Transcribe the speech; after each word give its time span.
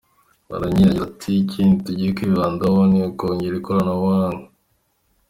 Mporanyi 0.45 0.79
yagize 0.83 1.01
ati 1.09 1.29
“Ikindi 1.43 1.75
tugiye 1.85 2.11
kwibandaho 2.17 2.79
ni 2.89 2.99
ukongera 3.09 3.55
ikoranabuhanga. 3.57 4.45